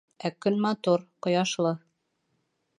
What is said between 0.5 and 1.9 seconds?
матур, ҡояшлы.